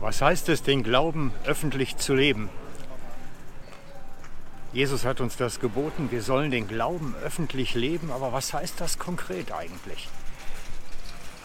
[0.00, 2.48] Was heißt es, den Glauben öffentlich zu leben?
[4.72, 9.00] Jesus hat uns das geboten, wir sollen den Glauben öffentlich leben, aber was heißt das
[9.00, 10.08] konkret eigentlich?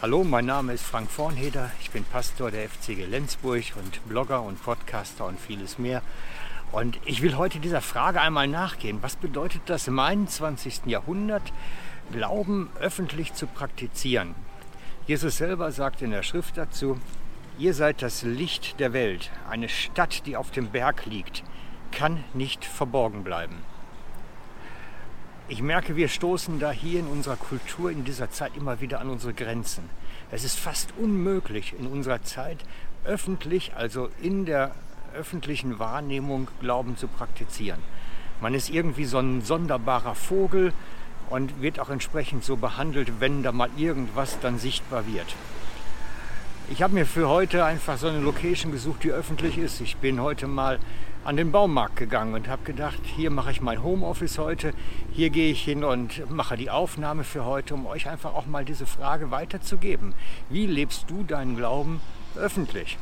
[0.00, 4.62] Hallo, mein Name ist Frank Vornheder, ich bin Pastor der FCG Lenzburg und Blogger und
[4.62, 6.00] Podcaster und vieles mehr.
[6.70, 8.98] Und ich will heute dieser Frage einmal nachgehen.
[9.02, 10.82] Was bedeutet das im 21.
[10.86, 11.52] Jahrhundert,
[12.12, 14.36] Glauben öffentlich zu praktizieren?
[15.08, 17.00] Jesus selber sagt in der Schrift dazu,
[17.56, 19.30] Ihr seid das Licht der Welt.
[19.48, 21.44] Eine Stadt, die auf dem Berg liegt,
[21.92, 23.58] kann nicht verborgen bleiben.
[25.46, 29.08] Ich merke, wir stoßen da hier in unserer Kultur in dieser Zeit immer wieder an
[29.08, 29.88] unsere Grenzen.
[30.32, 32.58] Es ist fast unmöglich in unserer Zeit
[33.04, 34.72] öffentlich, also in der
[35.14, 37.80] öffentlichen Wahrnehmung Glauben zu praktizieren.
[38.40, 40.72] Man ist irgendwie so ein sonderbarer Vogel
[41.30, 45.36] und wird auch entsprechend so behandelt, wenn da mal irgendwas dann sichtbar wird.
[46.70, 49.82] Ich habe mir für heute einfach so eine Location gesucht, die öffentlich ist.
[49.82, 50.78] Ich bin heute mal
[51.22, 54.72] an den Baumarkt gegangen und habe gedacht, hier mache ich mein Homeoffice heute,
[55.12, 58.64] hier gehe ich hin und mache die Aufnahme für heute, um euch einfach auch mal
[58.64, 60.14] diese Frage weiterzugeben.
[60.48, 62.00] Wie lebst du deinen Glauben
[62.34, 62.96] öffentlich?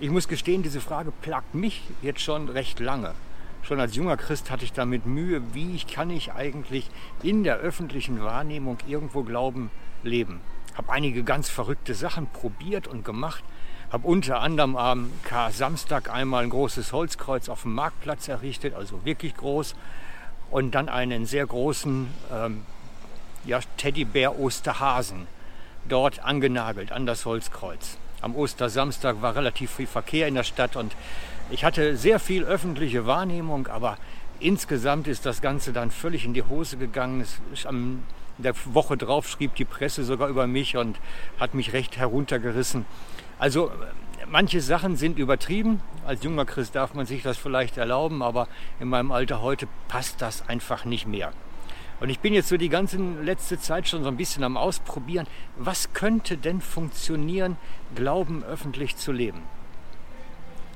[0.00, 3.14] Ich muss gestehen, diese Frage plagt mich jetzt schon recht lange.
[3.62, 6.90] Schon als junger Christ hatte ich damit Mühe, wie kann ich eigentlich
[7.22, 9.70] in der öffentlichen Wahrnehmung irgendwo Glauben
[10.02, 10.40] leben
[10.80, 13.44] habe einige ganz verrückte Sachen probiert und gemacht.
[13.92, 19.36] Habe unter anderem am Kar-Samstag einmal ein großes Holzkreuz auf dem Marktplatz errichtet, also wirklich
[19.36, 19.74] groß.
[20.50, 22.62] Und dann einen sehr großen ähm,
[23.44, 25.26] ja, Teddybär-Osterhasen
[25.86, 27.98] dort angenagelt an das Holzkreuz.
[28.22, 30.96] Am Ostersamstag war relativ viel Verkehr in der Stadt und
[31.50, 33.98] ich hatte sehr viel öffentliche Wahrnehmung, aber
[34.38, 37.20] insgesamt ist das Ganze dann völlig in die Hose gegangen.
[37.20, 38.02] Es ist am
[38.42, 40.98] der Woche drauf schrieb die Presse sogar über mich und
[41.38, 42.84] hat mich recht heruntergerissen.
[43.38, 43.70] Also
[44.28, 45.80] manche Sachen sind übertrieben.
[46.06, 48.48] Als junger Christ darf man sich das vielleicht erlauben, aber
[48.80, 51.32] in meinem Alter heute passt das einfach nicht mehr.
[52.00, 55.26] Und ich bin jetzt so die ganze letzte Zeit schon so ein bisschen am Ausprobieren,
[55.56, 57.58] was könnte denn funktionieren,
[57.94, 59.42] Glauben öffentlich zu leben.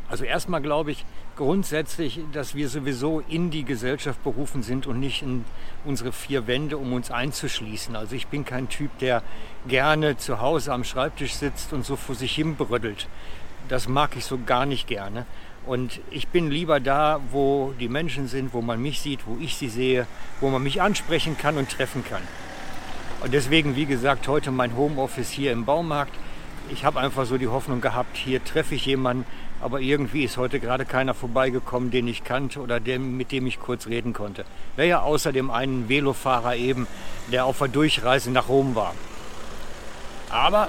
[0.08, 1.04] Also erstmal glaube ich
[1.36, 5.44] grundsätzlich, dass wir sowieso in die Gesellschaft berufen sind und nicht in
[5.84, 7.96] unsere vier Wände, um uns einzuschließen.
[7.96, 9.22] Also ich bin kein Typ, der
[9.66, 13.08] gerne zu Hause am Schreibtisch sitzt und so vor sich hin brödelt.
[13.68, 15.26] Das mag ich so gar nicht gerne.
[15.66, 19.56] Und ich bin lieber da, wo die Menschen sind, wo man mich sieht, wo ich
[19.56, 20.06] sie sehe,
[20.40, 22.22] wo man mich ansprechen kann und treffen kann.
[23.22, 26.14] Und deswegen, wie gesagt, heute mein Homeoffice hier im Baumarkt.
[26.70, 29.26] Ich habe einfach so die Hoffnung gehabt, hier treffe ich jemanden,
[29.60, 33.60] aber irgendwie ist heute gerade keiner vorbeigekommen, den ich kannte oder dem, mit dem ich
[33.60, 34.44] kurz reden konnte.
[34.76, 36.86] Wäre ja außerdem ein Velofahrer eben,
[37.30, 38.94] der auf der Durchreise nach Rom war.
[40.30, 40.68] Aber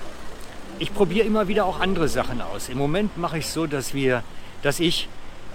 [0.79, 2.69] ich probiere immer wieder auch andere Sachen aus.
[2.69, 4.23] Im Moment mache ich es so, dass, wir,
[4.61, 5.09] dass ich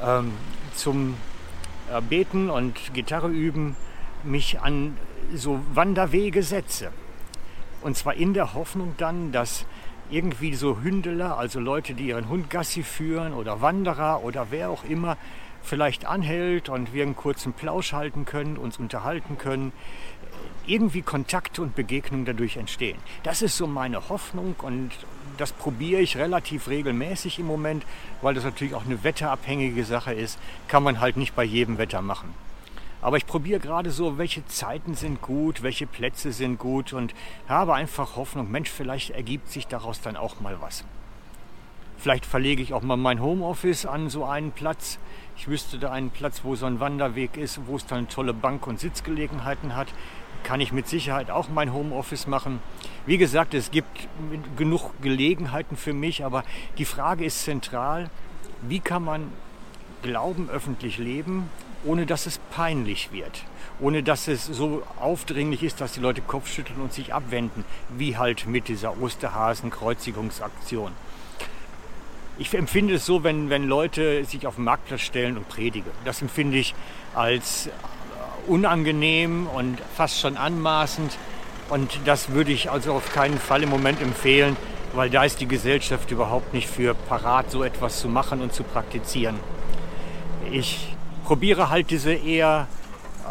[0.04, 0.32] ähm,
[0.74, 1.14] zum
[1.92, 3.76] äh, Beten und Gitarre üben
[4.24, 4.96] mich an
[5.34, 6.90] so Wanderwege setze.
[7.82, 9.64] Und zwar in der Hoffnung dann, dass
[10.10, 14.84] irgendwie so Hündeler, also Leute, die ihren Hund Gassi führen oder Wanderer oder wer auch
[14.84, 15.16] immer,
[15.62, 19.72] vielleicht anhält und wir einen kurzen Plausch halten können, uns unterhalten können,
[20.66, 22.98] irgendwie Kontakte und Begegnungen dadurch entstehen.
[23.22, 24.90] Das ist so meine Hoffnung und
[25.36, 27.84] das probiere ich relativ regelmäßig im Moment,
[28.22, 30.38] weil das natürlich auch eine wetterabhängige Sache ist,
[30.68, 32.34] kann man halt nicht bei jedem Wetter machen.
[33.02, 37.14] Aber ich probiere gerade so, welche Zeiten sind gut, welche Plätze sind gut und
[37.48, 40.84] habe einfach Hoffnung, Mensch, vielleicht ergibt sich daraus dann auch mal was.
[41.96, 44.98] Vielleicht verlege ich auch mal mein Homeoffice an so einen Platz.
[45.36, 48.66] Ich wüsste da einen Platz, wo so ein Wanderweg ist, wo es dann tolle Bank-
[48.66, 49.88] und Sitzgelegenheiten hat.
[50.42, 52.60] Kann ich mit Sicherheit auch mein Homeoffice machen.
[53.04, 54.08] Wie gesagt, es gibt
[54.56, 56.44] genug Gelegenheiten für mich, aber
[56.78, 58.08] die Frage ist zentral,
[58.62, 59.30] wie kann man
[60.02, 61.50] Glauben öffentlich leben,
[61.84, 63.44] ohne dass es peinlich wird,
[63.80, 67.64] ohne dass es so aufdringlich ist, dass die Leute Kopfschütteln und sich abwenden,
[67.96, 70.92] wie halt mit dieser Osterhasen-Kreuzigungsaktion.
[72.38, 75.90] Ich empfinde es so, wenn, wenn Leute sich auf den Marktplatz stellen und predigen.
[76.04, 76.74] Das empfinde ich
[77.14, 77.68] als
[78.46, 81.18] unangenehm und fast schon anmaßend.
[81.68, 84.56] Und das würde ich also auf keinen Fall im Moment empfehlen,
[84.94, 88.64] weil da ist die Gesellschaft überhaupt nicht für parat, so etwas zu machen und zu
[88.64, 89.38] praktizieren.
[90.50, 90.94] Ich
[91.24, 92.66] probiere halt diese eher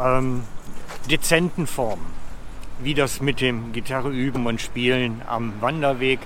[0.01, 0.43] ähm,
[1.09, 2.05] dezenten Formen,
[2.79, 6.19] wie das mit dem Gitarre üben und spielen am Wanderweg,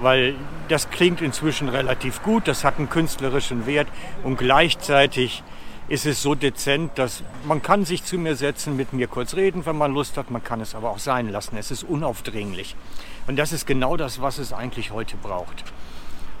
[0.00, 0.34] weil
[0.68, 3.88] das klingt inzwischen relativ gut, das hat einen künstlerischen Wert
[4.24, 5.42] und gleichzeitig
[5.88, 9.66] ist es so dezent, dass man kann sich zu mir setzen, mit mir kurz reden,
[9.66, 11.56] wenn man Lust hat, man kann es aber auch sein lassen.
[11.56, 12.76] Es ist unaufdringlich.
[13.26, 15.64] Und das ist genau das, was es eigentlich heute braucht.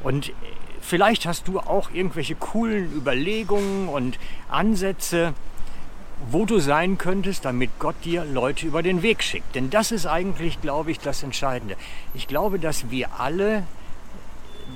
[0.02, 0.32] Und
[0.80, 4.18] vielleicht hast du auch irgendwelche coolen Überlegungen und
[4.48, 5.34] Ansätze,
[6.30, 9.54] wo du sein könntest, damit Gott dir Leute über den Weg schickt.
[9.54, 11.76] Denn das ist eigentlich, glaube ich, das Entscheidende.
[12.14, 13.64] Ich glaube, dass wir alle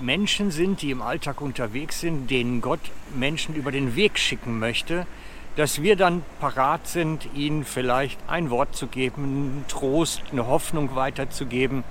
[0.00, 2.80] Menschen sind, die im Alltag unterwegs sind, denen Gott
[3.14, 5.06] Menschen über den Weg schicken möchte,
[5.56, 10.94] dass wir dann parat sind, ihnen vielleicht ein Wort zu geben, einen Trost, eine Hoffnung
[10.94, 11.82] weiterzugeben,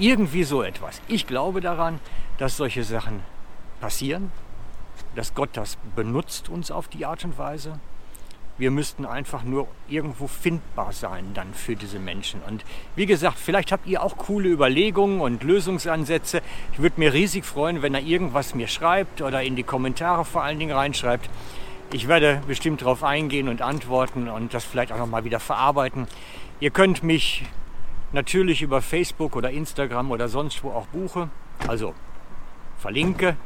[0.00, 1.00] irgendwie so etwas.
[1.06, 2.00] Ich glaube daran,
[2.38, 3.20] dass solche Sachen
[3.80, 4.32] passieren,
[5.14, 7.78] dass Gott das benutzt uns auf die Art und Weise.
[8.58, 12.42] Wir müssten einfach nur irgendwo findbar sein dann für diese Menschen.
[12.46, 12.64] Und
[12.94, 16.42] wie gesagt, vielleicht habt ihr auch coole Überlegungen und Lösungsansätze.
[16.72, 20.42] Ich würde mir riesig freuen, wenn ihr irgendwas mir schreibt oder in die Kommentare vor
[20.42, 21.30] allen Dingen reinschreibt.
[21.92, 26.06] Ich werde bestimmt darauf eingehen und antworten und das vielleicht auch nochmal wieder verarbeiten.
[26.60, 27.44] Ihr könnt mich
[28.12, 31.30] natürlich über Facebook oder Instagram oder sonst wo auch buchen,
[31.66, 31.94] also
[32.78, 33.36] verlinke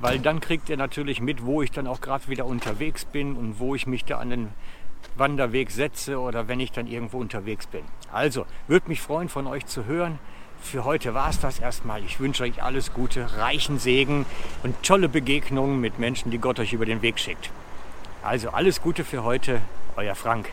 [0.00, 3.58] weil dann kriegt ihr natürlich mit, wo ich dann auch gerade wieder unterwegs bin und
[3.58, 4.48] wo ich mich da an den
[5.16, 7.82] Wanderweg setze oder wenn ich dann irgendwo unterwegs bin.
[8.12, 10.18] Also, würde mich freuen, von euch zu hören.
[10.60, 12.02] Für heute war es das erstmal.
[12.04, 14.26] Ich wünsche euch alles Gute, reichen Segen
[14.62, 17.50] und tolle Begegnungen mit Menschen, die Gott euch über den Weg schickt.
[18.22, 19.60] Also alles Gute für heute,
[19.96, 20.50] euer Frank.